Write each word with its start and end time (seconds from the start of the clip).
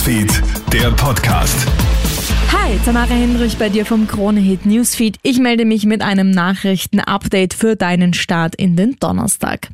Newsfeed, 0.00 0.42
der 0.72 0.90
Podcast. 0.92 1.66
Hi, 2.50 2.78
Tamara 2.86 3.12
Hendrich 3.12 3.58
bei 3.58 3.68
dir 3.68 3.84
vom 3.84 4.08
Kronehit 4.08 4.64
Newsfeed. 4.64 5.18
Ich 5.22 5.38
melde 5.38 5.66
mich 5.66 5.84
mit 5.84 6.00
einem 6.00 6.30
Nachrichtenupdate 6.30 7.52
für 7.52 7.76
deinen 7.76 8.14
Start 8.14 8.54
in 8.54 8.76
den 8.76 8.96
Donnerstag. 8.98 9.68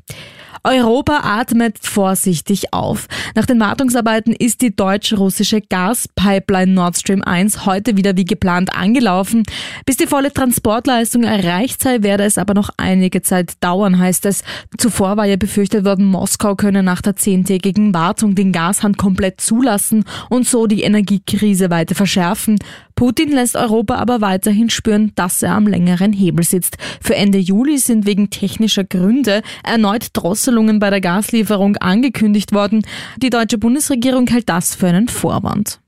Europa 0.67 1.21
atmet 1.23 1.79
vorsichtig 1.81 2.73
auf. 2.73 3.07
Nach 3.37 3.47
den 3.47 3.61
Wartungsarbeiten 3.61 4.33
ist 4.33 4.63
die 4.63 4.75
deutsch-russische 4.75 5.61
Gaspipeline 5.61 6.73
Nord 6.73 6.97
Stream 6.97 7.23
1 7.23 7.67
heute 7.67 7.97
wieder 7.97 8.17
wie 8.17 8.25
geplant 8.25 8.75
angelaufen. 8.75 9.45
Bis 9.85 9.97
die 9.97 10.09
volle 10.09 10.33
Transportleistung 10.33 11.23
erreicht 11.23 11.81
sei, 11.81 12.03
werde 12.03 12.25
es 12.25 12.37
aber 12.37 12.55
noch 12.55 12.71
einige 12.79 13.23
Zeit 13.23 13.53
dauern, 13.61 14.01
heißt 14.01 14.27
es. 14.27 14.43
Zuvor 14.77 15.17
war 15.17 15.27
ja 15.27 15.37
befürchtet 15.37 15.85
worden, 15.85 16.05
Moskau 16.05 16.57
könne 16.57 16.83
nach 16.83 17.01
der 17.01 17.15
zehntägigen 17.15 17.95
Wartung 17.95 18.35
den 18.35 18.51
Gashand 18.51 18.99
komplett 18.99 19.41
zulassen 19.41 20.05
und 20.31 20.49
so 20.49 20.67
die 20.67 20.83
Energiekrise 20.83 21.71
weiter 21.71 21.95
verschärfen. 21.95 22.59
Putin 22.97 23.31
lässt 23.31 23.57
Europa 23.57 23.97
aber 23.97 24.23
weiterhin 24.23 24.71
spüren, 24.71 25.13
dass 25.17 25.43
er 25.43 25.53
am 25.53 25.67
längeren 25.67 26.15
Hebel 26.15 26.45
sitzt. 26.45 26.79
Für 27.01 27.15
Ende 27.15 27.37
Juli 27.39 27.77
sind 27.77 28.07
wegen 28.07 28.31
technischer 28.31 28.85
Gründe 28.85 29.43
erneut 29.63 30.09
Drosselungen 30.15 30.79
bei 30.79 30.89
der 30.89 31.03
Gaslieferung 31.03 31.77
angekündigt 31.77 32.53
worden. 32.53 32.87
Die 33.19 33.31
deutsche 33.31 33.59
Bundesregierung 33.59 34.27
hält 34.29 34.49
das 34.49 34.75
für 34.75 34.89
einen 34.89 35.09
Vorwand. 35.09 35.79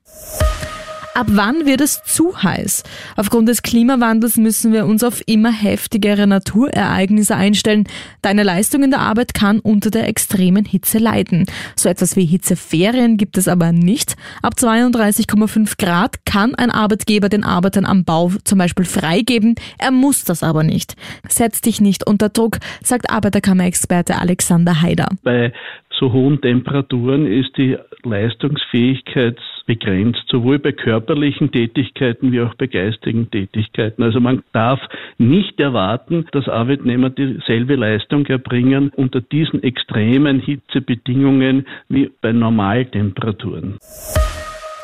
Ab 1.19 1.27
wann 1.31 1.65
wird 1.65 1.81
es 1.81 2.01
zu 2.05 2.43
heiß? 2.43 2.85
Aufgrund 3.17 3.49
des 3.49 3.61
Klimawandels 3.61 4.37
müssen 4.37 4.71
wir 4.71 4.85
uns 4.85 5.03
auf 5.03 5.21
immer 5.27 5.51
heftigere 5.51 6.27
Naturereignisse 6.27 7.35
einstellen. 7.35 7.89
Deine 8.21 8.43
Leistung 8.43 8.83
in 8.83 8.91
der 8.91 9.01
Arbeit 9.01 9.33
kann 9.33 9.59
unter 9.59 9.91
der 9.91 10.07
extremen 10.07 10.63
Hitze 10.63 10.97
leiden. 10.97 11.45
So 11.75 11.89
etwas 11.89 12.15
wie 12.15 12.23
Hitzeferien 12.23 13.17
gibt 13.17 13.37
es 13.37 13.49
aber 13.49 13.73
nicht. 13.73 14.15
Ab 14.41 14.53
32,5 14.57 15.77
Grad 15.77 16.25
kann 16.25 16.55
ein 16.55 16.71
Arbeitgeber 16.71 17.27
den 17.27 17.43
Arbeitern 17.43 17.83
am 17.85 18.05
Bau 18.05 18.31
zum 18.45 18.57
Beispiel 18.57 18.85
freigeben. 18.85 19.55
Er 19.77 19.91
muss 19.91 20.23
das 20.23 20.41
aber 20.41 20.63
nicht. 20.63 20.95
Setz 21.27 21.59
dich 21.59 21.81
nicht 21.81 22.07
unter 22.07 22.29
Druck, 22.29 22.59
sagt 22.81 23.09
Arbeiterkammerexperte 23.11 24.15
Alexander 24.15 24.81
Haider. 24.81 25.09
Bei 25.23 25.51
so 25.99 26.13
hohen 26.13 26.39
Temperaturen 26.39 27.25
ist 27.25 27.57
die 27.57 27.77
Leistungsfähigkeit 28.03 29.37
begrenzt, 29.69 30.23
sowohl 30.29 30.57
bei 30.57 30.71
körperlichen 30.71 31.51
Tätigkeiten 31.51 32.31
wie 32.31 32.41
auch 32.41 32.55
bei 32.55 32.65
geistigen 32.65 33.29
Tätigkeiten. 33.29 34.01
Also 34.01 34.19
man 34.19 34.41
darf 34.51 34.79
nicht 35.19 35.59
erwarten, 35.59 36.25
dass 36.31 36.49
Arbeitnehmer 36.49 37.11
dieselbe 37.11 37.75
Leistung 37.75 38.25
erbringen 38.25 38.89
unter 38.95 39.21
diesen 39.21 39.61
extremen 39.61 40.39
Hitzebedingungen 40.39 41.67
wie 41.87 42.09
bei 42.19 42.31
Normaltemperaturen. 42.31 43.77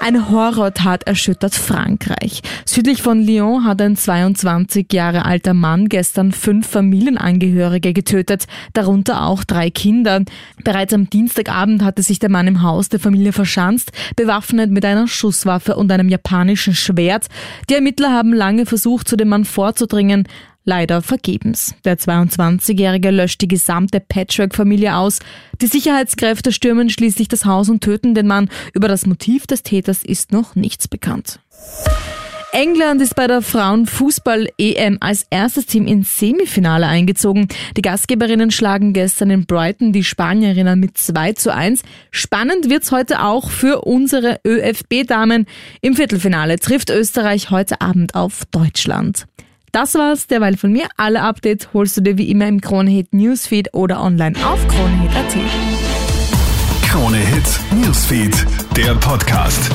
Eine 0.06 0.30
Horrortat 0.30 1.08
erschüttert 1.08 1.56
Frankreich. 1.56 2.44
Südlich 2.64 3.02
von 3.02 3.24
Lyon 3.24 3.64
hat 3.64 3.82
ein 3.82 3.96
22 3.96 4.94
Jahre 4.94 5.26
alter 5.26 5.56
Mann 5.56 5.90
gestern 5.90 6.32
fünf 6.32 6.68
Familienangehörige 6.68 7.92
getötet, 7.92 8.46
darunter 8.74 9.26
auch 9.26 9.44
drei 9.44 9.72
Kinder. 9.72 10.22
Bereits 10.64 10.94
am 10.94 11.10
Dienstagabend 11.10 11.82
hatte 11.84 12.04
sich 12.04 12.20
der 12.20 12.30
Mann 12.30 12.46
im 12.46 12.62
Haus 12.62 12.90
der 12.90 13.00
Familie 13.00 13.34
verschanzt, 13.34 13.94
bewaffnet 14.16 14.70
mit 14.70 14.86
einer 14.86 15.08
Schusswaffe 15.08 15.76
und 15.76 15.92
einem 15.92 16.10
japanischen 16.10 16.76
Schwert. 16.76 17.26
Die 17.72 17.74
Ermittler 17.74 18.12
haben 18.12 18.32
lange 18.32 18.68
versucht, 18.68 19.08
zu 19.08 19.18
dem 19.18 19.30
Mann 19.30 19.44
vorzudringen, 19.44 20.28
Leider 20.68 21.04
vergebens. 21.04 21.76
Der 21.86 22.00
22-Jährige 22.00 23.12
löscht 23.12 23.40
die 23.42 23.48
gesamte 23.48 24.00
Patchwork-Familie 24.00 24.96
aus. 24.96 25.20
Die 25.62 25.68
Sicherheitskräfte 25.68 26.52
stürmen 26.52 26.90
schließlich 26.90 27.28
das 27.28 27.46
Haus 27.46 27.70
und 27.70 27.82
töten 27.82 28.16
den 28.16 28.26
Mann. 28.26 28.50
Über 28.74 28.88
das 28.88 29.06
Motiv 29.06 29.46
des 29.46 29.62
Täters 29.62 30.04
ist 30.04 30.32
noch 30.32 30.56
nichts 30.56 30.88
bekannt. 30.88 31.40
England 32.52 33.02
ist 33.02 33.16
bei 33.16 33.28
der 33.28 33.42
Frauenfußball-EM 33.42 34.98
als 35.02 35.28
erstes 35.30 35.68
Team 35.68 35.86
ins 35.88 36.18
Semifinale 36.18 36.88
eingezogen. 36.88 37.50
Die 37.78 37.82
Gastgeberinnen 37.82 38.50
schlagen 38.50 38.94
gestern 38.94 39.30
in 39.30 39.46
Brighton 39.46 39.92
die 39.92 40.06
Spanierinnen 40.06 40.80
mit 40.80 40.98
2 40.98 41.34
zu 41.34 41.54
1. 41.54 41.84
Spannend 42.12 42.70
wird's 42.70 42.92
heute 42.92 43.22
auch 43.22 43.52
für 43.52 43.82
unsere 43.82 44.40
ÖFB-Damen. 44.48 45.46
Im 45.82 45.96
Viertelfinale 45.96 46.58
trifft 46.58 46.90
Österreich 46.90 47.52
heute 47.52 47.82
Abend 47.82 48.16
auf 48.16 48.46
Deutschland. 48.46 49.28
Das 49.76 49.94
war's 49.96 50.28
derweil 50.28 50.56
von 50.56 50.72
mir. 50.72 50.88
Alle 50.96 51.22
Updates 51.22 51.74
holst 51.74 51.98
du 51.98 52.02
dir 52.02 52.18
wie 52.18 52.32
immer 52.32 52.48
im 52.48 52.62
Kronehit 52.62 53.14
Newsfeed 53.14 53.74
oder 53.74 54.02
online 54.02 54.34
auf 54.46 54.66
kronehit.at. 54.70 55.36
Kronehit 56.90 57.60
Newsfeed, 57.84 58.46
der 58.78 58.96
Podcast. 58.96 59.70